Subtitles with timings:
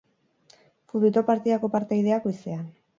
[0.93, 2.71] Futbito partidako partaideak, goizean.